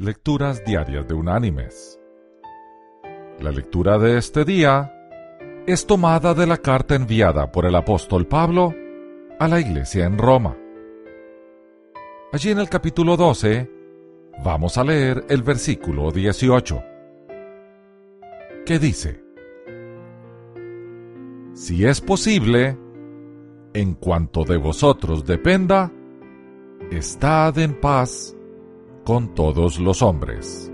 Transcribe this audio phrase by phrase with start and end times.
[0.00, 1.98] Lecturas Diarias de Unánimes.
[3.40, 4.94] La lectura de este día
[5.66, 8.72] es tomada de la carta enviada por el apóstol Pablo
[9.40, 10.56] a la iglesia en Roma.
[12.32, 13.68] Allí en el capítulo 12
[14.44, 16.84] vamos a leer el versículo 18,
[18.64, 19.20] que dice,
[21.54, 22.78] Si es posible,
[23.74, 25.90] en cuanto de vosotros dependa,
[26.88, 28.37] estad en paz
[29.08, 30.70] con todos los hombres.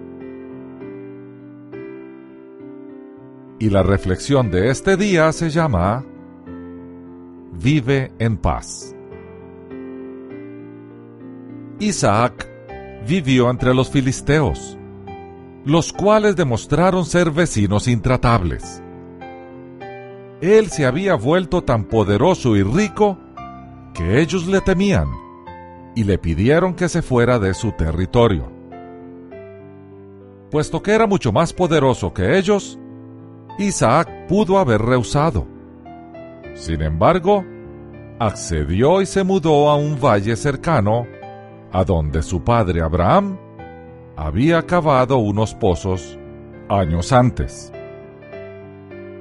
[3.60, 6.04] Y la reflexión de este día se llama
[7.52, 8.92] Vive en paz.
[11.78, 12.50] Isaac
[13.06, 14.76] vivió entre los filisteos,
[15.64, 18.82] los cuales demostraron ser vecinos intratables.
[20.40, 23.16] Él se había vuelto tan poderoso y rico
[23.94, 25.23] que ellos le temían
[25.94, 28.50] y le pidieron que se fuera de su territorio.
[30.50, 32.78] Puesto que era mucho más poderoso que ellos,
[33.58, 35.46] Isaac pudo haber rehusado.
[36.54, 37.44] Sin embargo,
[38.18, 41.06] accedió y se mudó a un valle cercano,
[41.72, 43.36] a donde su padre Abraham
[44.16, 46.18] había cavado unos pozos
[46.68, 47.72] años antes.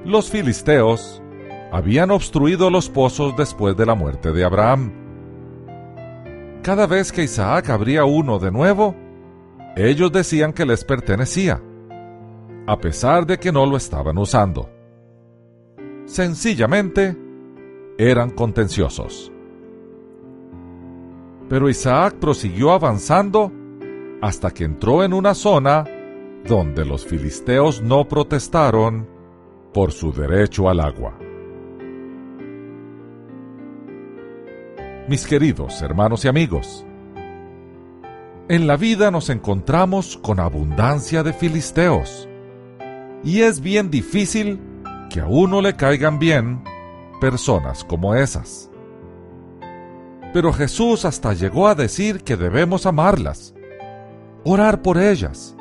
[0.04, 1.20] Los filisteos
[1.72, 5.03] habían obstruido los pozos después de la muerte de Abraham
[6.64, 8.96] cada vez que Isaac abría uno de nuevo,
[9.76, 11.62] ellos decían que les pertenecía,
[12.66, 14.70] a pesar de que no lo estaban usando.
[16.06, 17.14] Sencillamente,
[17.98, 19.30] eran contenciosos.
[21.50, 23.52] Pero Isaac prosiguió avanzando
[24.22, 25.84] hasta que entró en una zona
[26.48, 29.06] donde los filisteos no protestaron
[29.74, 31.18] por su derecho al agua.
[35.08, 36.86] Mis queridos hermanos y amigos.
[38.48, 42.28] En la vida nos encontramos con abundancia de filisteos,
[43.22, 44.60] y es bien difícil
[45.10, 46.62] que a uno le caigan bien
[47.20, 48.70] personas como esas.
[50.32, 53.54] Pero Jesús hasta llegó a decir que debemos amarlas,
[54.42, 55.54] orar por ellas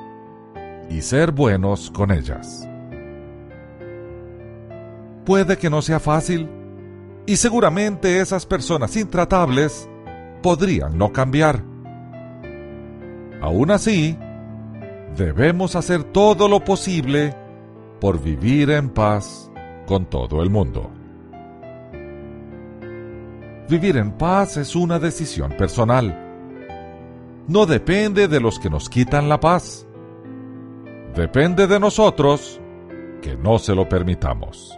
[0.90, 2.68] y ser buenos con ellas.
[5.26, 6.50] Puede que no sea fácil,
[7.26, 9.90] y seguramente esas personas intratables
[10.42, 11.64] podrían no cambiar.
[13.42, 14.18] Aún así,
[15.16, 17.36] debemos hacer todo lo posible
[18.00, 19.52] por vivir en paz
[19.86, 20.92] con todo el mundo.
[23.70, 26.20] Vivir en paz es una decisión personal.
[27.48, 29.88] No depende de los que nos quitan la paz.
[31.16, 32.60] Depende de nosotros
[33.22, 34.78] que no se lo permitamos.